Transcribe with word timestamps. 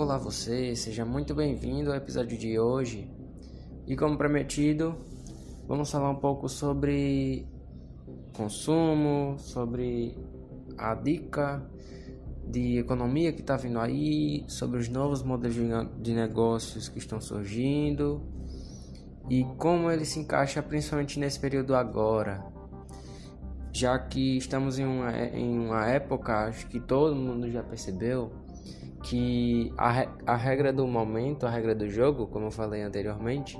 Olá 0.00 0.16
você, 0.16 0.74
seja 0.74 1.04
muito 1.04 1.34
bem-vindo 1.34 1.90
ao 1.90 1.96
episódio 1.98 2.38
de 2.38 2.58
hoje. 2.58 3.06
E 3.86 3.94
como 3.94 4.16
prometido, 4.16 4.96
vamos 5.68 5.90
falar 5.90 6.08
um 6.08 6.16
pouco 6.16 6.48
sobre 6.48 7.46
consumo, 8.34 9.36
sobre 9.38 10.16
a 10.78 10.94
dica 10.94 11.62
de 12.46 12.78
economia 12.78 13.30
que 13.30 13.42
está 13.42 13.58
vindo 13.58 13.78
aí, 13.78 14.42
sobre 14.48 14.80
os 14.80 14.88
novos 14.88 15.22
modelos 15.22 15.58
de 16.00 16.14
negócios 16.14 16.88
que 16.88 16.98
estão 16.98 17.20
surgindo 17.20 18.22
e 19.28 19.44
como 19.58 19.90
ele 19.90 20.06
se 20.06 20.18
encaixa 20.18 20.62
principalmente 20.62 21.20
nesse 21.20 21.38
período 21.38 21.74
agora, 21.74 22.42
já 23.70 23.98
que 23.98 24.38
estamos 24.38 24.78
em 24.78 24.86
uma, 24.86 25.12
em 25.14 25.58
uma 25.58 25.86
época, 25.88 26.46
acho 26.46 26.66
que 26.68 26.80
todo 26.80 27.14
mundo 27.14 27.50
já 27.50 27.62
percebeu, 27.62 28.32
que 29.02 29.72
a, 29.78 30.06
a 30.26 30.36
regra 30.36 30.72
do 30.72 30.86
momento, 30.86 31.46
a 31.46 31.50
regra 31.50 31.74
do 31.74 31.88
jogo, 31.88 32.26
como 32.26 32.46
eu 32.46 32.50
falei 32.50 32.82
anteriormente, 32.82 33.58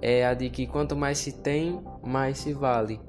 é 0.00 0.26
a 0.26 0.34
de 0.34 0.48
que 0.48 0.66
quanto 0.66 0.96
mais 0.96 1.18
se 1.18 1.32
tem, 1.32 1.82
mais 2.02 2.38
se 2.38 2.52
vale. 2.52 3.00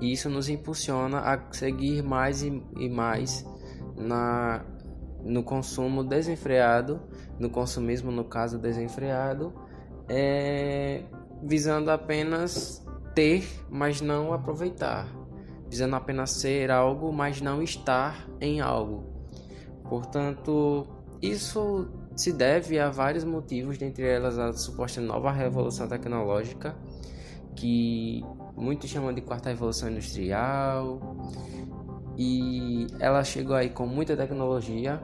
E 0.00 0.12
isso 0.12 0.28
nos 0.28 0.48
impulsiona 0.48 1.18
a 1.18 1.52
seguir 1.52 2.02
mais 2.02 2.42
e, 2.42 2.62
e 2.78 2.88
mais 2.88 3.46
na, 3.96 4.64
no 5.22 5.42
consumo 5.42 6.02
desenfreado, 6.04 7.00
no 7.38 7.50
consumismo, 7.50 8.10
no 8.10 8.24
caso 8.24 8.58
desenfreado, 8.58 9.52
é, 10.08 11.04
visando 11.42 11.90
apenas 11.90 12.84
ter, 13.14 13.46
mas 13.70 14.00
não 14.00 14.32
aproveitar, 14.32 15.08
visando 15.68 15.96
apenas 15.96 16.30
ser 16.30 16.70
algo, 16.70 17.12
mas 17.12 17.40
não 17.40 17.62
estar 17.62 18.28
em 18.40 18.60
algo. 18.60 19.13
Portanto, 19.88 20.86
isso 21.20 21.88
se 22.16 22.32
deve 22.32 22.78
a 22.78 22.90
vários 22.90 23.24
motivos, 23.24 23.76
dentre 23.78 24.06
elas 24.06 24.38
a 24.38 24.52
suposta 24.52 25.00
nova 25.00 25.30
revolução 25.30 25.88
tecnológica, 25.88 26.76
que 27.56 28.24
muitos 28.56 28.90
chamam 28.90 29.12
de 29.12 29.20
quarta 29.20 29.48
revolução 29.48 29.90
industrial, 29.90 31.00
e 32.16 32.86
ela 33.00 33.24
chegou 33.24 33.56
aí 33.56 33.70
com 33.70 33.86
muita 33.86 34.16
tecnologia. 34.16 35.02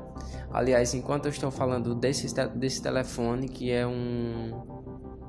Aliás, 0.53 0.95
enquanto 0.95 1.27
eu 1.27 1.31
estou 1.31 1.51
falando 1.51 1.95
desse, 1.95 2.33
desse 2.55 2.83
telefone, 2.83 3.49
que 3.49 3.71
é 3.71 3.87
um 3.87 4.53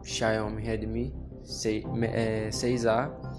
Xiaomi 0.03 0.61
Redmi 0.61 1.13
6A, 1.43 3.09
é, 3.09 3.31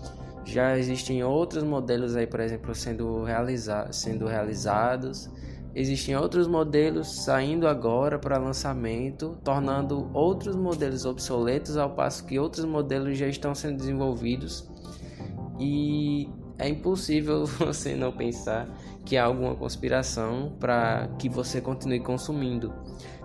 já 0.44 0.76
existem 0.76 1.22
outros 1.22 1.62
modelos 1.62 2.16
aí, 2.16 2.26
por 2.26 2.40
exemplo, 2.40 2.74
sendo, 2.74 3.22
realiza 3.22 3.88
sendo 3.92 4.26
realizados 4.26 5.30
Existem 5.74 6.14
outros 6.14 6.46
modelos 6.46 7.24
saindo 7.24 7.66
agora 7.66 8.18
para 8.18 8.36
lançamento, 8.36 9.38
tornando 9.42 10.10
outros 10.12 10.54
modelos 10.54 11.06
obsoletos, 11.06 11.78
ao 11.78 11.90
passo 11.90 12.26
que 12.26 12.38
outros 12.38 12.64
modelos 12.66 13.16
já 13.16 13.26
estão 13.26 13.54
sendo 13.54 13.78
desenvolvidos. 13.78 14.68
E 15.58 16.28
é 16.58 16.68
impossível 16.68 17.46
você 17.58 17.94
não 17.94 18.12
pensar 18.12 18.68
que 19.04 19.16
há 19.16 19.24
alguma 19.24 19.54
conspiração 19.54 20.52
para 20.60 21.08
que 21.18 21.28
você 21.28 21.60
continue 21.60 22.00
consumindo. 22.00 22.72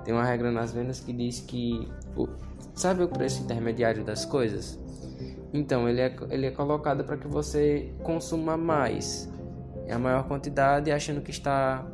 Tem 0.06 0.14
uma 0.14 0.24
regra 0.24 0.50
nas 0.50 0.72
vendas 0.72 1.02
que 1.02 1.12
diz 1.12 1.42
que 1.42 1.88
sabe 2.74 3.04
o 3.04 3.10
preço 3.10 3.44
intermediário 3.44 4.06
das 4.06 4.24
coisas? 4.24 4.80
Então 5.54 5.88
ele 5.88 6.00
é, 6.00 6.16
ele 6.30 6.46
é 6.46 6.52
colocado 6.52 7.04
para 7.04 7.18
que 7.18 7.28
você 7.28 7.94
consuma 8.04 8.56
mais, 8.56 9.30
é 9.86 9.94
a 9.94 10.00
maior 10.00 10.28
quantidade, 10.28 10.92
achando 10.92 11.22
que 11.22 11.32
está 11.32 11.86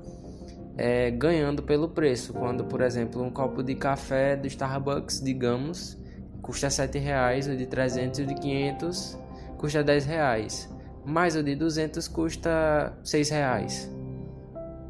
é, 0.78 1.12
ganhando 1.12 1.64
pelo 1.64 1.90
preço. 1.90 2.34
Quando, 2.34 2.66
por 2.66 2.82
exemplo, 2.82 3.22
um 3.22 3.30
copo 3.30 3.64
de 3.64 3.76
café 3.76 4.36
do 4.36 4.48
Starbucks, 4.48 5.22
digamos, 5.22 5.98
custa 6.42 6.68
R$ 6.68 7.00
reais, 7.00 7.48
o 7.48 7.56
de 7.56 7.66
300 7.66 8.20
e 8.20 8.24
o 8.24 8.26
de 8.26 8.36
500 8.36 9.20
custa 9.58 9.82
R$ 9.82 10.00
reais, 10.00 10.70
mas 11.06 11.36
o 11.36 11.44
de 11.44 11.56
200 11.56 12.08
custa 12.08 12.98
R$ 13.04 13.24
reais. 13.30 13.90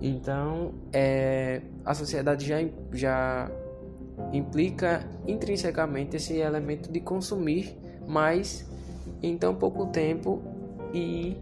Então, 0.01 0.73
é, 0.91 1.61
a 1.85 1.93
sociedade 1.93 2.45
já, 2.45 2.57
já 2.91 3.49
implica 4.33 5.07
intrinsecamente 5.27 6.17
esse 6.17 6.37
elemento 6.37 6.91
de 6.91 6.99
consumir 6.99 7.77
mais 8.07 8.69
em 9.21 9.37
tão 9.37 9.55
pouco 9.55 9.85
tempo 9.87 10.41
e 10.93 11.37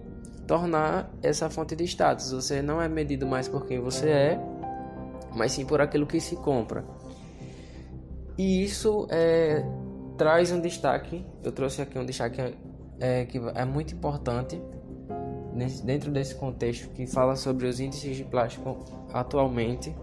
tornar 0.51 1.09
essa 1.23 1.49
fonte 1.49 1.77
de 1.77 1.85
status. 1.85 2.33
Você 2.33 2.61
não 2.61 2.81
é 2.81 2.89
medido 2.89 3.25
mais 3.25 3.47
por 3.47 3.65
quem 3.65 3.79
você 3.79 4.09
é, 4.09 4.39
mas 5.33 5.53
sim 5.53 5.65
por 5.65 5.79
aquilo 5.79 6.05
que 6.05 6.19
se 6.19 6.35
compra. 6.35 6.83
E 8.37 8.61
isso 8.61 9.07
é, 9.09 9.63
traz 10.17 10.51
um 10.51 10.59
destaque. 10.59 11.25
Eu 11.41 11.53
trouxe 11.53 11.81
aqui 11.81 11.97
um 11.97 12.05
destaque 12.05 12.53
é, 12.99 13.23
que 13.23 13.37
é 13.55 13.63
muito 13.63 13.95
importante 13.95 14.61
nesse, 15.53 15.85
dentro 15.85 16.11
desse 16.11 16.35
contexto 16.35 16.89
que 16.89 17.07
fala 17.07 17.37
sobre 17.37 17.65
os 17.65 17.79
índices 17.79 18.17
de 18.17 18.25
plástico 18.25 18.77
atualmente. 19.13 19.95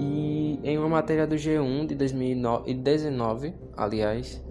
E 0.00 0.58
em 0.64 0.76
uma 0.76 0.88
matéria 0.88 1.24
do 1.24 1.36
G1 1.36 1.86
de 1.86 1.94
2019, 1.94 3.54
aliás, 3.76 4.42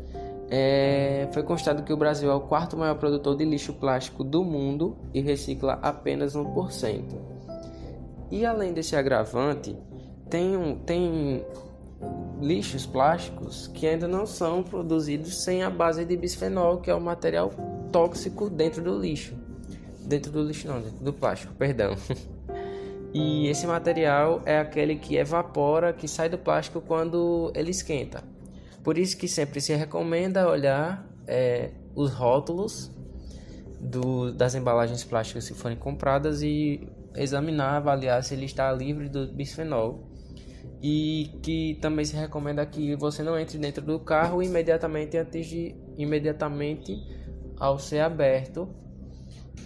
é, 0.53 1.29
foi 1.31 1.43
constado 1.43 1.81
que 1.81 1.93
o 1.93 1.97
Brasil 1.97 2.29
é 2.29 2.35
o 2.35 2.41
quarto 2.41 2.75
maior 2.75 2.95
produtor 2.95 3.37
de 3.37 3.45
lixo 3.45 3.71
plástico 3.71 4.21
do 4.21 4.43
mundo 4.43 4.97
e 5.13 5.21
recicla 5.21 5.79
apenas 5.81 6.35
1%. 6.35 7.03
E 8.29 8.45
além 8.45 8.73
desse 8.73 8.93
agravante, 8.97 9.77
tem, 10.29 10.57
um, 10.57 10.75
tem 10.75 11.45
lixos 12.41 12.85
plásticos 12.85 13.67
que 13.67 13.87
ainda 13.87 14.09
não 14.09 14.25
são 14.25 14.61
produzidos 14.61 15.41
sem 15.41 15.63
a 15.63 15.69
base 15.69 16.03
de 16.03 16.17
bisfenol, 16.17 16.81
que 16.81 16.91
é 16.91 16.93
o 16.93 16.99
material 16.99 17.49
tóxico 17.89 18.49
dentro 18.49 18.83
do 18.83 18.99
lixo. 18.99 19.33
Dentro 20.03 20.33
do 20.33 20.43
lixo 20.43 20.67
não, 20.67 20.81
dentro 20.81 21.01
do 21.01 21.13
plástico, 21.13 21.53
perdão. 21.53 21.95
E 23.13 23.49
esse 23.49 23.67
material 23.67 24.41
é 24.45 24.57
aquele 24.57 24.95
que 24.95 25.17
evapora, 25.17 25.91
que 25.91 26.07
sai 26.07 26.29
do 26.29 26.37
plástico 26.37 26.79
quando 26.79 27.51
ele 27.53 27.71
esquenta. 27.71 28.23
Por 28.83 28.97
isso 28.97 29.17
que 29.17 29.27
sempre 29.27 29.61
se 29.61 29.73
recomenda 29.75 30.49
olhar 30.49 31.07
é, 31.27 31.71
os 31.95 32.11
rótulos 32.11 32.91
do, 33.79 34.31
das 34.31 34.55
embalagens 34.55 35.03
plásticas 35.03 35.47
que 35.47 35.53
forem 35.53 35.77
compradas 35.77 36.41
e 36.41 36.87
examinar, 37.15 37.77
avaliar 37.77 38.23
se 38.23 38.33
ele 38.33 38.45
está 38.45 38.71
livre 38.71 39.09
do 39.09 39.27
bisfenol. 39.27 40.09
E 40.83 41.39
que 41.43 41.77
também 41.79 42.03
se 42.05 42.15
recomenda 42.15 42.65
que 42.65 42.95
você 42.95 43.21
não 43.21 43.37
entre 43.37 43.57
dentro 43.59 43.85
do 43.85 43.99
carro 43.99 44.41
imediatamente 44.41 45.15
antes 45.15 45.45
de 45.45 45.75
imediatamente 45.95 46.97
ao 47.59 47.77
ser 47.77 47.99
aberto 47.99 48.67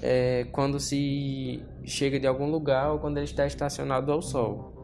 é, 0.02 0.46
quando 0.52 0.78
se 0.80 1.64
chega 1.86 2.20
de 2.20 2.28
algum 2.28 2.50
lugar 2.50 2.92
ou 2.92 3.00
quando 3.00 3.18
ele 3.18 3.26
está 3.26 3.48
estacionado 3.48 4.12
ao 4.12 4.22
sol. 4.22 4.75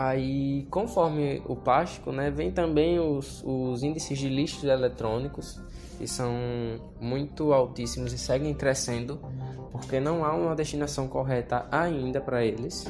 Aí, 0.00 0.64
conforme 0.70 1.42
o 1.44 1.56
plástico, 1.56 2.12
né, 2.12 2.30
vem 2.30 2.52
também 2.52 3.00
os, 3.00 3.42
os 3.44 3.82
índices 3.82 4.16
de 4.16 4.28
lixos 4.28 4.62
eletrônicos, 4.62 5.60
que 5.98 6.06
são 6.06 6.32
muito 7.00 7.52
altíssimos 7.52 8.12
e 8.12 8.18
seguem 8.18 8.54
crescendo, 8.54 9.18
porque 9.72 9.98
não 9.98 10.24
há 10.24 10.32
uma 10.32 10.54
destinação 10.54 11.08
correta 11.08 11.66
ainda 11.72 12.20
para 12.20 12.44
eles. 12.44 12.86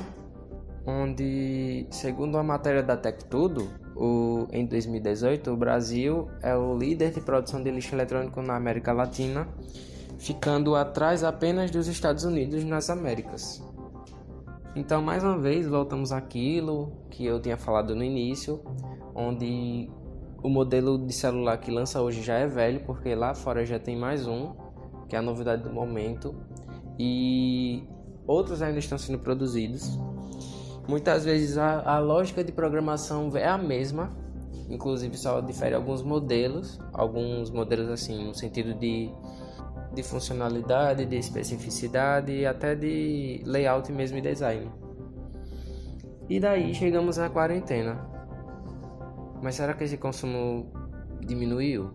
Onde, 0.85 1.87
segundo 1.91 2.37
a 2.37 2.43
matéria 2.43 2.83
da 2.83 2.95
Tech 2.95 3.25
Tudo, 3.25 3.71
o, 3.97 4.47
em 4.53 4.67
2018, 4.67 5.51
o 5.51 5.57
Brasil 5.57 6.29
é 6.43 6.55
o 6.55 6.77
líder 6.77 7.13
de 7.13 7.23
produção 7.23 7.63
de 7.63 7.71
lixo 7.71 7.95
eletrônico 7.95 8.43
na 8.43 8.55
América 8.55 8.93
Latina, 8.93 9.49
ficando 10.19 10.77
atrás 10.77 11.25
apenas 11.25 11.71
dos 11.71 11.89
Estados 11.89 12.25
Unidos 12.25 12.65
nas 12.65 12.91
Américas. 12.91 13.67
Então, 14.79 15.03
mais 15.03 15.25
uma 15.25 15.37
vez, 15.37 15.67
voltamos 15.67 16.13
àquilo 16.13 16.93
que 17.11 17.27
eu 17.27 17.41
tinha 17.41 17.57
falado 17.57 17.97
no 17.97 18.05
início, 18.05 18.63
onde 19.13 19.91
o 20.41 20.49
modelo 20.49 20.97
de 21.05 21.13
celular 21.13 21.59
que 21.59 21.69
lança 21.69 22.01
hoje 22.01 22.23
já 22.23 22.35
é 22.35 22.47
velho, 22.47 22.85
porque 22.87 23.13
lá 23.13 23.35
fora 23.35 23.67
já 23.67 23.77
tem 23.77 23.97
mais 23.97 24.25
um, 24.29 24.53
que 25.09 25.17
é 25.17 25.19
a 25.19 25.23
novidade 25.23 25.65
do 25.65 25.73
momento, 25.73 26.33
e 26.97 27.83
outros 28.25 28.63
ainda 28.63 28.79
estão 28.79 28.97
sendo 28.97 29.19
produzidos. 29.19 29.99
Muitas 30.89 31.25
vezes 31.25 31.59
a, 31.59 31.97
a 31.97 31.99
lógica 31.99 32.45
de 32.45 32.53
programação 32.53 33.37
é 33.37 33.49
a 33.49 33.59
mesma, 33.59 34.17
inclusive 34.71 35.19
só 35.19 35.41
difere 35.41 35.75
alguns 35.75 36.03
modelos, 36.03 36.79
alguns 36.93 37.51
modelos 37.51 37.89
assim, 37.89 38.29
no 38.29 38.33
sentido 38.33 38.75
de 38.75 39.11
de 39.93 40.03
funcionalidade, 40.03 41.05
de 41.07 41.17
especificidade 41.17 42.33
e 42.33 42.47
até 42.47 42.75
de 42.75 43.43
layout 43.45 43.91
mesmo 43.93 44.19
e 44.19 44.21
design. 44.21 44.71
E 46.29 46.39
daí 46.39 46.75
chegamos 46.75 47.19
à 47.19 47.31
quarentena. 47.31 48.07
Mas 49.43 49.55
será 49.55 49.75
que 49.75 49.85
esse 49.85 49.97
consumo 49.97 50.71
diminuiu? 51.21 51.91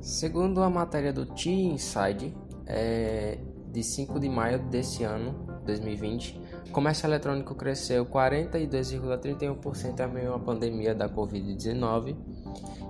Segundo 0.00 0.62
a 0.62 0.70
matéria 0.70 1.12
do 1.12 1.26
T-Inside, 1.26 2.34
é, 2.66 3.38
de 3.70 3.82
5 3.82 4.20
de 4.20 4.28
maio 4.28 4.58
desse 4.68 5.02
ano, 5.02 5.44
2020, 5.66 6.40
O 6.68 6.70
comércio 6.74 7.06
eletrônico 7.06 7.54
cresceu 7.54 8.04
42,31% 8.06 10.00
em 10.00 10.12
meio 10.12 10.34
à 10.34 10.38
pandemia 10.38 10.94
da 10.94 11.08
Covid-19. 11.08 12.16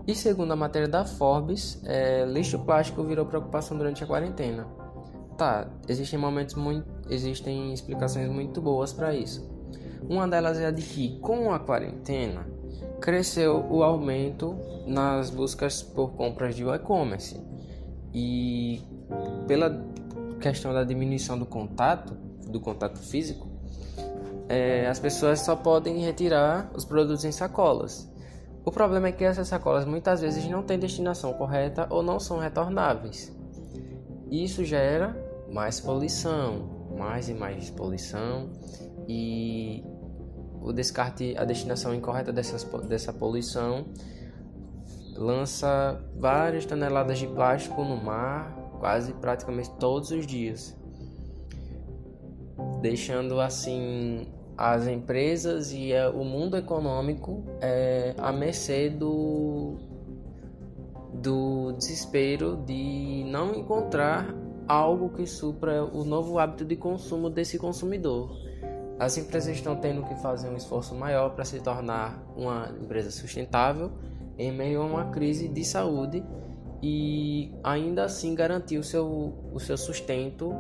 E 0.06 0.15
segundo 0.15 0.53
a 0.53 0.56
matéria 0.56 0.87
da 0.87 1.05
Forbes, 1.05 1.81
é, 1.85 2.25
lixo 2.27 2.59
plástico 2.59 3.03
virou 3.03 3.25
preocupação 3.25 3.77
durante 3.77 4.05
a 4.05 4.06
quarentena. 4.06 4.67
Tá, 5.37 5.67
existem 5.89 6.19
momentos 6.19 6.55
muito, 6.55 6.87
existem 7.11 7.73
explicações 7.73 8.29
muito 8.29 8.61
boas 8.61 8.93
para 8.93 9.15
isso. 9.15 9.49
Uma 10.09 10.29
delas 10.29 10.59
é 10.59 10.67
a 10.67 10.71
de 10.71 10.83
que 10.83 11.19
com 11.21 11.53
a 11.53 11.59
quarentena 11.59 12.47
cresceu 13.01 13.67
o 13.71 13.83
aumento 13.83 14.56
nas 14.87 15.31
buscas 15.31 15.83
por 15.83 16.12
compras 16.12 16.55
de 16.55 16.65
e-commerce. 16.65 17.41
E 18.12 18.83
pela 19.47 19.83
questão 20.39 20.73
da 20.73 20.85
diminuição 20.85 21.39
do 21.39 21.47
contato, 21.47 22.15
do 22.47 22.61
contato 22.61 22.99
físico, 22.99 23.49
é, 24.49 24.87
as 24.87 24.99
pessoas 24.99 25.41
só 25.41 25.57
podem 25.57 25.99
retirar 25.99 26.71
os 26.75 26.85
produtos 26.85 27.25
em 27.25 27.33
sacolas. 27.33 28.12
O 28.64 28.72
problema 28.72 29.08
é 29.08 29.12
que 29.12 29.25
essas 29.25 29.49
sacolas 29.49 29.84
muitas 29.84 30.20
vezes 30.22 30.49
não 30.49 30.62
têm 30.62 30.78
destinação 30.78 31.34
correta 31.34 31.87
ou 31.90 32.02
não 32.02 32.19
são 32.19 32.38
retornáveis. 32.38 33.31
Isso 34.31 34.64
gera 34.64 35.14
mais 35.52 35.81
poluição, 35.81 36.88
mais 36.96 37.28
e 37.28 37.34
mais 37.34 37.70
poluição 37.70 38.50
e 39.06 39.84
o 40.62 40.72
descarte, 40.72 41.37
a 41.37 41.44
destinação 41.44 41.94
incorreta 41.94 42.32
dessas, 42.32 42.64
dessa 42.88 43.12
poluição 43.12 43.84
lança 45.14 46.02
várias 46.16 46.64
toneladas 46.64 47.19
de 47.19 47.26
plástico 47.26 47.84
no 47.84 47.96
mar, 47.96 48.50
quase 48.81 49.12
praticamente 49.12 49.70
todos 49.78 50.11
os 50.11 50.26
dias, 50.26 50.76
deixando 52.81 53.40
assim 53.40 54.26
as 54.56 54.87
empresas 54.87 55.73
e 55.73 55.91
o 56.15 56.25
mundo 56.25 56.56
econômico 56.56 57.43
é, 57.61 58.15
à 58.19 58.33
mercê 58.33 58.89
do, 58.89 59.77
do 61.12 61.73
desespero 61.73 62.56
de 62.65 63.25
não 63.27 63.55
encontrar 63.55 64.35
algo 64.67 65.11
que 65.11 65.27
supra 65.27 65.85
o 65.85 66.05
novo 66.05 66.39
hábito 66.39 66.65
de 66.65 66.77
consumo 66.77 67.29
desse 67.29 67.59
consumidor. 67.59 68.31
As 68.99 69.19
empresas 69.19 69.56
estão 69.56 69.77
tendo 69.77 70.05
que 70.05 70.15
fazer 70.17 70.49
um 70.49 70.57
esforço 70.57 70.95
maior 70.95 71.31
para 71.31 71.45
se 71.45 71.61
tornar 71.61 72.23
uma 72.37 72.71
empresa 72.81 73.11
sustentável 73.11 73.91
em 74.39 74.53
meio 74.53 74.83
a 74.83 74.85
uma 74.85 75.05
crise 75.11 75.49
de 75.49 75.65
saúde 75.65 76.25
e 76.83 77.53
ainda 77.62 78.05
assim 78.05 78.35
garantir 78.35 78.79
o 78.79 78.85
seu, 78.85 79.35
o 79.53 79.59
seu 79.59 79.77
sustento, 79.77 80.53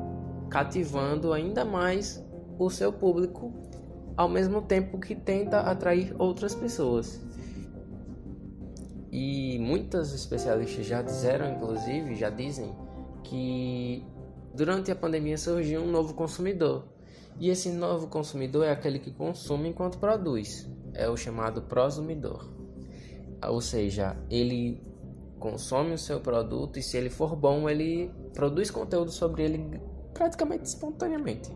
cativando 0.50 1.32
ainda 1.32 1.64
mais 1.64 2.24
o 2.58 2.70
seu 2.70 2.92
público, 2.92 3.52
ao 4.16 4.28
mesmo 4.28 4.62
tempo 4.62 4.98
que 4.98 5.14
tenta 5.14 5.60
atrair 5.60 6.14
outras 6.18 6.54
pessoas. 6.54 7.20
E 9.10 9.58
muitas 9.60 10.12
especialistas 10.12 10.86
já 10.86 11.02
disseram, 11.02 11.52
inclusive, 11.52 12.14
já 12.16 12.30
dizem 12.30 12.74
que 13.22 14.04
durante 14.52 14.90
a 14.90 14.96
pandemia 14.96 15.38
surgiu 15.38 15.82
um 15.82 15.90
novo 15.90 16.14
consumidor. 16.14 16.88
E 17.38 17.48
esse 17.48 17.70
novo 17.70 18.06
consumidor 18.06 18.64
é 18.64 18.70
aquele 18.70 18.98
que 18.98 19.12
consome 19.12 19.68
enquanto 19.68 19.98
produz. 19.98 20.68
É 20.92 21.08
o 21.08 21.16
chamado 21.16 21.62
prosumidor. 21.62 22.48
Ou 23.48 23.60
seja, 23.60 24.16
ele 24.30 24.80
consome 25.38 25.92
o 25.92 25.98
seu 25.98 26.20
produto 26.20 26.78
e 26.78 26.82
se 26.82 26.96
ele 26.96 27.10
for 27.10 27.36
bom, 27.36 27.68
ele 27.68 28.10
produz 28.32 28.70
conteúdo 28.70 29.10
sobre 29.10 29.44
ele 29.44 29.80
praticamente 30.12 30.64
espontaneamente. 30.64 31.50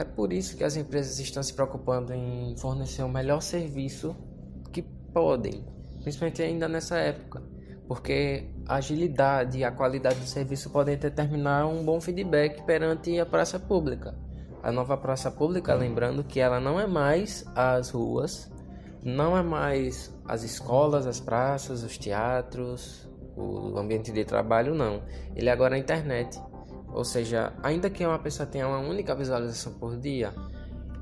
É 0.00 0.04
por 0.04 0.32
isso 0.32 0.56
que 0.56 0.64
as 0.64 0.76
empresas 0.76 1.18
estão 1.18 1.42
se 1.42 1.52
preocupando 1.52 2.12
em 2.14 2.56
fornecer 2.56 3.02
o 3.02 3.08
melhor 3.08 3.40
serviço 3.40 4.16
que 4.72 4.82
podem, 4.82 5.64
principalmente 6.02 6.42
ainda 6.42 6.68
nessa 6.68 6.96
época 6.96 7.42
porque 7.90 8.46
a 8.68 8.76
agilidade 8.76 9.58
e 9.58 9.64
a 9.64 9.72
qualidade 9.72 10.20
do 10.20 10.24
serviço 10.24 10.70
podem 10.70 10.96
determinar 10.96 11.66
um 11.66 11.84
bom 11.84 12.00
feedback 12.00 12.62
perante 12.62 13.18
a 13.18 13.26
praça 13.26 13.58
pública. 13.58 14.14
A 14.62 14.70
nova 14.70 14.96
praça 14.96 15.28
pública, 15.28 15.74
lembrando 15.74 16.22
que 16.22 16.38
ela 16.38 16.60
não 16.60 16.78
é 16.78 16.86
mais 16.86 17.44
as 17.52 17.90
ruas, 17.90 18.48
não 19.02 19.36
é 19.36 19.42
mais 19.42 20.16
as 20.24 20.44
escolas, 20.44 21.04
as 21.04 21.18
praças, 21.18 21.82
os 21.82 21.98
teatros, 21.98 23.08
o 23.36 23.76
ambiente 23.76 24.12
de 24.12 24.24
trabalho, 24.24 24.72
não. 24.72 25.02
Ele 25.34 25.48
é 25.48 25.52
agora 25.52 25.74
a 25.74 25.78
internet. 25.78 26.40
Ou 26.92 27.04
seja, 27.04 27.52
ainda 27.62 27.88
que 27.88 28.04
uma 28.04 28.18
pessoa 28.18 28.46
tenha 28.46 28.66
uma 28.66 28.78
única 28.78 29.14
visualização 29.14 29.72
por 29.74 29.96
dia, 29.96 30.34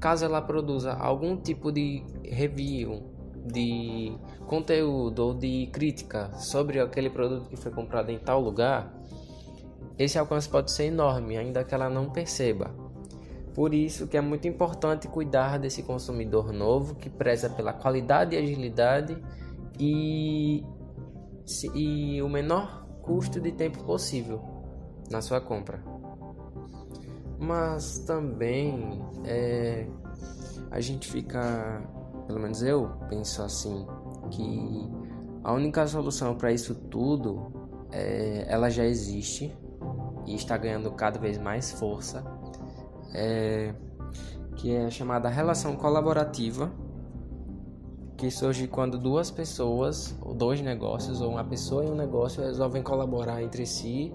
caso 0.00 0.24
ela 0.24 0.40
produza 0.42 0.92
algum 0.92 1.36
tipo 1.36 1.72
de 1.72 2.04
review, 2.24 3.02
de 3.46 4.12
conteúdo 4.46 5.20
ou 5.20 5.34
de 5.34 5.68
crítica 5.72 6.30
sobre 6.32 6.80
aquele 6.80 7.08
produto 7.08 7.48
que 7.48 7.56
foi 7.56 7.72
comprado 7.72 8.10
em 8.10 8.18
tal 8.18 8.40
lugar, 8.40 8.94
esse 9.98 10.18
alcance 10.18 10.48
pode 10.48 10.70
ser 10.70 10.84
enorme, 10.84 11.36
ainda 11.36 11.64
que 11.64 11.74
ela 11.74 11.88
não 11.88 12.10
perceba. 12.10 12.70
Por 13.54 13.74
isso 13.74 14.06
que 14.06 14.16
é 14.16 14.20
muito 14.20 14.46
importante 14.46 15.08
cuidar 15.08 15.58
desse 15.58 15.82
consumidor 15.82 16.52
novo 16.52 16.94
que 16.94 17.10
preza 17.10 17.50
pela 17.50 17.72
qualidade 17.72 18.36
e 18.36 18.38
agilidade 18.38 19.18
e, 19.80 20.62
e 21.74 22.22
o 22.22 22.28
menor 22.28 22.86
custo 23.02 23.40
de 23.40 23.50
tempo 23.50 23.82
possível 23.82 24.57
na 25.10 25.20
sua 25.20 25.40
compra. 25.40 25.82
Mas 27.38 28.00
também 28.00 29.00
é, 29.24 29.86
a 30.70 30.80
gente 30.80 31.10
fica 31.10 31.82
pelo 32.28 32.38
menos 32.38 32.62
eu 32.62 32.90
penso 33.08 33.42
assim, 33.42 33.86
que 34.30 34.86
a 35.42 35.52
única 35.54 35.86
solução 35.86 36.34
para 36.34 36.52
isso 36.52 36.74
tudo 36.74 37.50
é, 37.90 38.44
ela 38.46 38.68
já 38.68 38.84
existe 38.84 39.56
e 40.26 40.34
está 40.34 40.58
ganhando 40.58 40.90
cada 40.92 41.18
vez 41.18 41.38
mais 41.38 41.72
força, 41.72 42.22
é, 43.14 43.74
que 44.56 44.74
é 44.74 44.84
a 44.84 44.90
chamada 44.90 45.30
relação 45.30 45.74
colaborativa, 45.74 46.70
que 48.14 48.30
surge 48.30 48.68
quando 48.68 48.98
duas 48.98 49.30
pessoas, 49.30 50.14
ou 50.20 50.34
dois 50.34 50.60
negócios, 50.60 51.22
ou 51.22 51.30
uma 51.30 51.44
pessoa 51.44 51.82
e 51.82 51.88
um 51.88 51.94
negócio 51.94 52.42
resolvem 52.42 52.82
colaborar 52.82 53.42
entre 53.42 53.64
si 53.64 54.12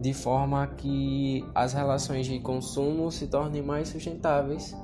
de 0.00 0.14
forma 0.14 0.66
que 0.66 1.44
as 1.54 1.72
relações 1.72 2.26
de 2.26 2.38
consumo 2.38 3.10
se 3.10 3.26
tornem 3.26 3.62
mais 3.62 3.88
sustentáveis 3.88 4.76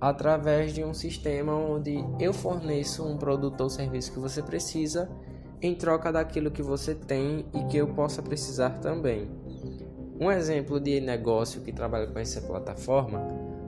através 0.00 0.72
de 0.72 0.82
um 0.82 0.94
sistema 0.94 1.54
onde 1.54 2.04
eu 2.18 2.32
forneço 2.32 3.04
um 3.04 3.16
produto 3.16 3.60
ou 3.60 3.70
serviço 3.70 4.12
que 4.12 4.18
você 4.18 4.42
precisa 4.42 5.10
em 5.62 5.74
troca 5.74 6.10
daquilo 6.10 6.50
que 6.50 6.62
você 6.62 6.94
tem 6.94 7.44
e 7.54 7.64
que 7.64 7.76
eu 7.76 7.88
possa 7.88 8.22
precisar 8.22 8.70
também. 8.80 9.28
Um 10.18 10.30
exemplo 10.30 10.80
de 10.80 11.00
negócio 11.00 11.60
que 11.60 11.72
trabalha 11.72 12.06
com 12.06 12.18
essa 12.18 12.40
plataforma 12.40 13.20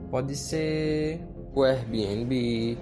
pode 0.09 0.35
ser 0.35 1.19
o 1.53 1.63
Airbnb, 1.63 2.77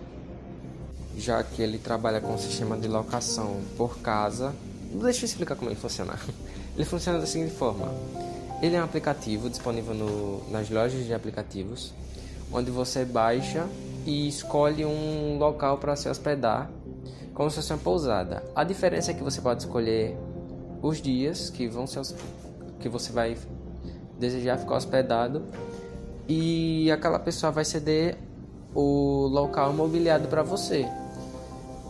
já 1.17 1.43
que 1.43 1.61
ele 1.61 1.77
trabalha 1.77 2.21
com 2.21 2.33
um 2.33 2.37
sistema 2.37 2.77
de 2.77 2.87
locação 2.87 3.59
por 3.77 3.99
casa. 3.99 4.53
Deixa 4.93 5.23
eu 5.23 5.25
explicar 5.25 5.55
como 5.55 5.69
ele 5.69 5.79
funciona. 5.79 6.17
Ele 6.75 6.85
funciona 6.85 7.19
da 7.19 7.25
seguinte 7.25 7.51
forma: 7.51 7.91
ele 8.61 8.77
é 8.77 8.81
um 8.81 8.85
aplicativo 8.85 9.49
disponível 9.49 9.93
no, 9.93 10.49
nas 10.49 10.69
lojas 10.69 11.05
de 11.05 11.13
aplicativos 11.13 11.93
onde 12.53 12.69
você 12.69 13.05
baixa 13.05 13.67
e 14.05 14.27
escolhe 14.27 14.85
um 14.85 15.37
local 15.37 15.77
para 15.77 15.95
se 15.95 16.09
hospedar, 16.09 16.69
como 17.33 17.49
se 17.49 17.57
fosse 17.57 17.71
uma 17.71 17.79
pousada. 17.79 18.43
A 18.55 18.63
diferença 18.63 19.11
é 19.11 19.13
que 19.13 19.23
você 19.23 19.39
pode 19.41 19.61
escolher 19.61 20.17
os 20.81 21.01
dias 21.01 21.49
que 21.49 21.67
vão 21.67 21.87
ser 21.87 22.01
que 22.79 22.89
você 22.89 23.11
vai 23.11 23.37
desejar 24.19 24.57
ficar 24.57 24.75
hospedado 24.75 25.43
e 26.27 26.91
aquela 26.91 27.19
pessoa 27.19 27.51
vai 27.51 27.63
ceder 27.63 28.17
o 28.73 29.27
local 29.27 29.71
imobiliado 29.71 30.27
para 30.27 30.43
você. 30.43 30.85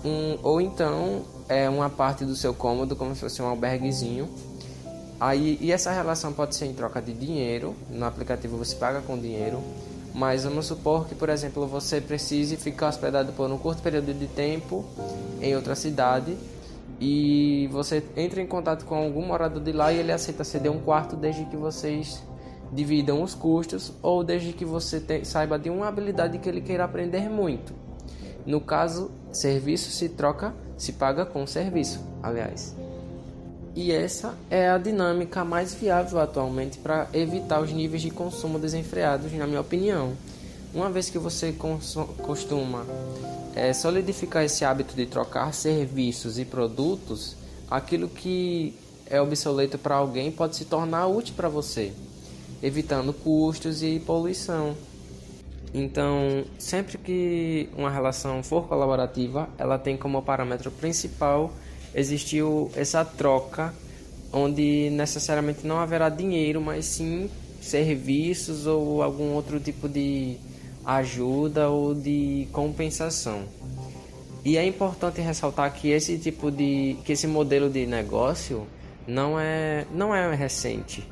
Um, 0.03 0.37
ou 0.43 0.59
então 0.59 1.23
é 1.51 1.69
uma 1.69 1.89
parte 1.89 2.25
do 2.25 2.35
seu 2.35 2.53
cômodo 2.53 2.95
como 2.95 3.13
se 3.13 3.21
fosse 3.21 3.41
um 3.41 3.47
alberguezinho. 3.47 4.29
Aí, 5.19 5.57
e 5.61 5.71
essa 5.71 5.91
relação 5.91 6.33
pode 6.33 6.55
ser 6.55 6.65
em 6.65 6.73
troca 6.73 7.01
de 7.01 7.13
dinheiro. 7.13 7.75
No 7.89 8.05
aplicativo 8.05 8.57
você 8.57 8.75
paga 8.75 9.01
com 9.01 9.17
dinheiro 9.17 9.61
mas 10.13 10.43
vamos 10.43 10.65
supor 10.65 11.07
que, 11.07 11.15
por 11.15 11.29
exemplo, 11.29 11.65
você 11.67 12.01
precise 12.01 12.57
ficar 12.57 12.89
hospedado 12.89 13.31
por 13.33 13.49
um 13.49 13.57
curto 13.57 13.81
período 13.81 14.13
de 14.13 14.27
tempo 14.27 14.85
em 15.41 15.55
outra 15.55 15.75
cidade 15.75 16.37
e 16.99 17.67
você 17.71 18.03
entra 18.15 18.41
em 18.41 18.47
contato 18.47 18.85
com 18.85 18.95
algum 18.95 19.25
morador 19.25 19.61
de 19.61 19.71
lá 19.71 19.91
e 19.91 19.97
ele 19.97 20.11
aceita 20.11 20.43
ceder 20.43 20.71
um 20.71 20.79
quarto 20.79 21.15
desde 21.15 21.45
que 21.45 21.55
vocês 21.55 22.21
dividam 22.71 23.21
os 23.21 23.33
custos 23.33 23.91
ou 24.01 24.23
desde 24.23 24.53
que 24.53 24.65
você 24.65 24.99
te, 24.99 25.25
saiba 25.25 25.57
de 25.57 25.69
uma 25.69 25.87
habilidade 25.87 26.37
que 26.39 26.47
ele 26.47 26.61
queira 26.61 26.83
aprender 26.83 27.29
muito. 27.29 27.73
No 28.45 28.59
caso, 28.59 29.11
serviço 29.31 29.91
se 29.91 30.09
troca, 30.09 30.53
se 30.81 30.93
paga 30.93 31.27
com 31.27 31.45
serviço, 31.45 31.99
aliás. 32.23 32.75
E 33.75 33.91
essa 33.91 34.33
é 34.49 34.67
a 34.67 34.79
dinâmica 34.79 35.45
mais 35.45 35.75
viável 35.75 36.19
atualmente 36.19 36.79
para 36.79 37.07
evitar 37.13 37.61
os 37.61 37.71
níveis 37.71 38.01
de 38.01 38.09
consumo 38.09 38.57
desenfreados, 38.57 39.31
na 39.31 39.45
minha 39.45 39.61
opinião. 39.61 40.13
Uma 40.73 40.89
vez 40.89 41.07
que 41.07 41.19
você 41.19 41.53
costuma 42.23 42.83
é, 43.55 43.71
solidificar 43.73 44.43
esse 44.43 44.65
hábito 44.65 44.95
de 44.95 45.05
trocar 45.05 45.53
serviços 45.53 46.39
e 46.39 46.45
produtos, 46.45 47.35
aquilo 47.69 48.09
que 48.09 48.73
é 49.05 49.21
obsoleto 49.21 49.77
para 49.77 49.95
alguém 49.95 50.31
pode 50.31 50.55
se 50.55 50.65
tornar 50.65 51.05
útil 51.05 51.35
para 51.35 51.47
você, 51.47 51.93
evitando 52.63 53.13
custos 53.13 53.83
e 53.83 53.99
poluição. 53.99 54.75
Então, 55.73 56.43
sempre 56.59 56.97
que 56.97 57.69
uma 57.77 57.89
relação 57.89 58.43
for 58.43 58.67
colaborativa, 58.67 59.47
ela 59.57 59.77
tem 59.77 59.95
como 59.95 60.21
parâmetro 60.21 60.69
principal 60.69 61.51
existir 61.95 62.43
essa 62.75 63.05
troca, 63.05 63.73
onde 64.33 64.89
necessariamente 64.89 65.65
não 65.65 65.79
haverá 65.79 66.09
dinheiro, 66.09 66.59
mas 66.61 66.85
sim 66.85 67.29
serviços 67.61 68.65
ou 68.65 69.01
algum 69.01 69.33
outro 69.33 69.59
tipo 69.59 69.87
de 69.87 70.37
ajuda 70.85 71.69
ou 71.69 71.93
de 71.93 72.47
compensação. 72.51 73.43
E 74.43 74.57
é 74.57 74.65
importante 74.65 75.21
ressaltar 75.21 75.71
que 75.73 75.89
esse 75.89 76.17
tipo 76.17 76.49
de 76.49 76.97
que 77.05 77.13
esse 77.13 77.27
modelo 77.27 77.69
de 77.69 77.85
negócio 77.85 78.65
não 79.07 79.39
é 79.39 79.85
não 79.93 80.13
é 80.13 80.33
recente. 80.33 81.07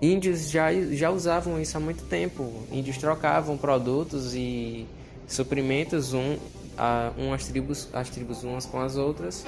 Índios 0.00 0.50
já, 0.50 0.72
já 0.72 1.10
usavam 1.10 1.60
isso 1.60 1.76
há 1.76 1.80
muito 1.80 2.04
tempo. 2.04 2.52
Índios 2.70 2.98
trocavam 2.98 3.56
produtos 3.56 4.34
e 4.34 4.86
suprimentos 5.26 6.12
um, 6.12 6.36
a, 6.76 7.12
umas 7.16 7.46
tribos, 7.46 7.88
as 7.92 8.10
tribos 8.10 8.44
umas 8.44 8.66
com 8.66 8.80
as 8.80 8.96
outras 8.96 9.44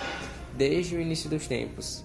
desde 0.56 0.96
o 0.96 1.00
início 1.00 1.28
dos 1.28 1.46
tempos. 1.46 2.04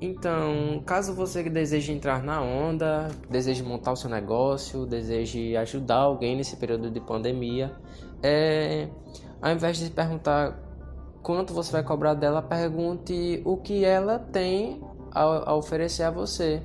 Então, 0.00 0.82
caso 0.86 1.12
você 1.12 1.42
deseje 1.42 1.92
entrar 1.92 2.22
na 2.22 2.40
onda, 2.40 3.10
deseje 3.28 3.62
montar 3.62 3.92
o 3.92 3.96
seu 3.96 4.08
negócio, 4.08 4.86
deseje 4.86 5.54
ajudar 5.56 5.96
alguém 5.96 6.36
nesse 6.36 6.56
período 6.56 6.90
de 6.90 7.00
pandemia, 7.00 7.70
é, 8.22 8.88
ao 9.42 9.52
invés 9.52 9.76
de 9.76 9.90
perguntar 9.90 10.58
quanto 11.22 11.52
você 11.52 11.70
vai 11.70 11.82
cobrar 11.82 12.14
dela, 12.14 12.40
pergunte 12.40 13.42
o 13.44 13.58
que 13.58 13.84
ela 13.84 14.18
tem 14.18 14.80
a, 15.10 15.50
a 15.50 15.54
oferecer 15.54 16.02
a 16.02 16.10
você. 16.10 16.62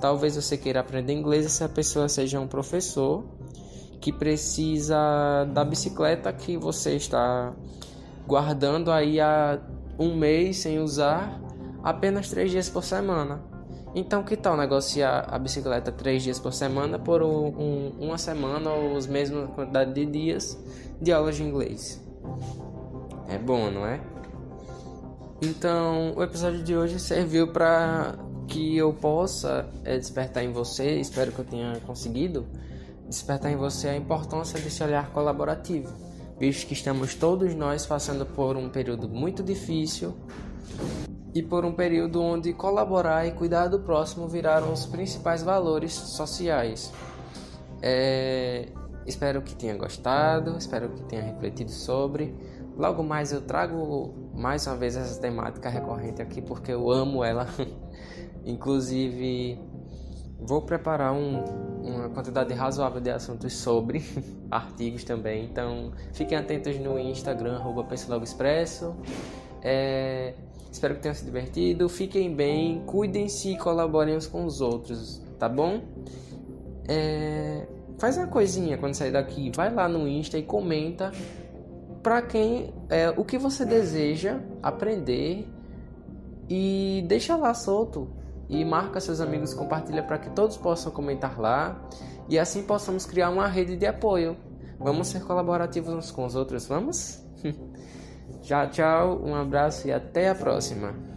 Talvez 0.00 0.36
você 0.36 0.56
queira 0.56 0.80
aprender 0.80 1.12
inglês 1.12 1.50
se 1.50 1.64
a 1.64 1.68
pessoa 1.68 2.08
seja 2.08 2.38
um 2.38 2.46
professor 2.46 3.24
que 4.00 4.12
precisa 4.12 5.44
da 5.52 5.64
bicicleta 5.64 6.32
que 6.32 6.56
você 6.56 6.96
está 6.96 7.52
guardando 8.26 8.90
aí 8.90 9.20
há 9.20 9.58
um 9.98 10.14
mês 10.14 10.58
sem 10.58 10.78
usar 10.78 11.40
apenas 11.82 12.28
três 12.28 12.50
dias 12.50 12.68
por 12.68 12.84
semana. 12.84 13.40
Então, 13.94 14.22
que 14.22 14.36
tal 14.36 14.56
negociar 14.56 15.26
a 15.30 15.38
bicicleta 15.38 15.90
três 15.90 16.22
dias 16.22 16.38
por 16.38 16.52
semana 16.52 16.98
por 16.98 17.22
um, 17.22 17.46
um, 17.46 17.92
uma 17.98 18.18
semana 18.18 18.70
ou 18.70 18.94
os 18.94 19.06
mesmos 19.06 19.48
quantidade 19.54 19.94
de 19.94 20.04
dias 20.04 20.58
de 21.00 21.12
aulas 21.12 21.36
de 21.36 21.42
inglês? 21.42 22.02
É 23.28 23.38
bom, 23.38 23.70
não 23.70 23.86
é? 23.86 23.98
Então, 25.40 26.14
o 26.16 26.22
episódio 26.22 26.62
de 26.62 26.74
hoje 26.74 26.98
serviu 26.98 27.48
para 27.48 28.14
que 28.48 28.76
eu 28.76 28.92
possa 28.92 29.68
é, 29.84 29.98
despertar 29.98 30.42
em 30.42 30.50
você, 30.50 30.98
espero 30.98 31.30
que 31.30 31.38
eu 31.38 31.44
tenha 31.44 31.78
conseguido, 31.80 32.46
despertar 33.06 33.52
em 33.52 33.56
você 33.56 33.88
a 33.88 33.96
importância 33.96 34.58
desse 34.58 34.82
olhar 34.82 35.10
colaborativo, 35.10 35.92
visto 36.38 36.66
que 36.66 36.72
estamos 36.72 37.14
todos 37.14 37.54
nós 37.54 37.84
passando 37.84 38.24
por 38.24 38.56
um 38.56 38.70
período 38.70 39.08
muito 39.08 39.42
difícil 39.42 40.14
e 41.34 41.42
por 41.42 41.66
um 41.66 41.72
período 41.72 42.22
onde 42.22 42.54
colaborar 42.54 43.26
e 43.26 43.32
cuidar 43.32 43.68
do 43.68 43.80
próximo 43.80 44.26
viraram 44.26 44.72
os 44.72 44.86
principais 44.86 45.42
valores 45.42 45.92
sociais. 45.92 46.90
É, 47.82 48.68
espero 49.06 49.42
que 49.42 49.54
tenha 49.54 49.76
gostado, 49.76 50.56
espero 50.56 50.88
que 50.88 51.02
tenha 51.02 51.22
refletido 51.22 51.70
sobre. 51.70 52.34
Logo 52.76 53.02
mais 53.02 53.32
eu 53.32 53.40
trago 53.40 54.14
mais 54.34 54.66
uma 54.66 54.76
vez 54.76 54.96
essa 54.96 55.20
temática 55.20 55.68
recorrente 55.68 56.20
aqui 56.20 56.42
porque 56.42 56.72
eu 56.72 56.90
amo 56.90 57.24
ela. 57.24 57.48
Inclusive, 58.44 59.58
vou 60.38 60.62
preparar 60.62 61.12
um, 61.12 61.42
uma 61.82 62.08
quantidade 62.10 62.52
razoável 62.52 63.00
de 63.00 63.10
assuntos 63.10 63.54
sobre 63.54 64.04
artigos 64.50 65.04
também. 65.04 65.44
Então, 65.46 65.92
fiquem 66.12 66.36
atentos 66.36 66.78
no 66.78 66.98
Instagram, 66.98 67.56
arroba 67.56 67.86
Expresso. 68.22 68.94
É, 69.62 70.34
Espero 70.76 70.94
que 70.94 71.00
tenham 71.00 71.14
se 71.14 71.24
divertido. 71.24 71.88
Fiquem 71.88 72.34
bem, 72.34 72.82
cuidem-se 72.84 73.52
e 73.52 73.56
colaborem 73.56 74.14
uns 74.14 74.26
com 74.26 74.44
os 74.44 74.60
outros, 74.60 75.22
tá 75.38 75.48
bom? 75.48 75.80
É... 76.86 77.66
Faz 77.98 78.18
uma 78.18 78.26
coisinha 78.26 78.76
quando 78.76 78.92
sair 78.92 79.10
daqui. 79.10 79.50
Vai 79.56 79.72
lá 79.72 79.88
no 79.88 80.06
Insta 80.06 80.36
e 80.36 80.42
comenta 80.42 81.10
para 82.06 82.22
quem 82.22 82.72
é, 82.88 83.10
o 83.16 83.24
que 83.24 83.36
você 83.36 83.64
deseja 83.64 84.38
aprender 84.62 85.44
e 86.48 87.04
deixa 87.08 87.34
lá 87.34 87.52
solto 87.52 88.08
e 88.48 88.64
marca 88.64 89.00
seus 89.00 89.20
amigos, 89.20 89.52
compartilha 89.52 90.04
para 90.04 90.16
que 90.16 90.30
todos 90.30 90.56
possam 90.56 90.92
comentar 90.92 91.36
lá 91.36 91.84
e 92.28 92.38
assim 92.38 92.62
possamos 92.62 93.04
criar 93.04 93.28
uma 93.30 93.48
rede 93.48 93.76
de 93.76 93.86
apoio. 93.86 94.36
Vamos 94.78 95.08
ser 95.08 95.24
colaborativos 95.24 95.92
uns 95.92 96.12
com 96.12 96.24
os 96.24 96.36
outros, 96.36 96.68
vamos? 96.68 97.20
Tchau, 98.40 98.70
tchau, 98.70 99.20
um 99.24 99.34
abraço 99.34 99.88
e 99.88 99.92
até 99.92 100.28
a 100.28 100.34
próxima. 100.36 101.15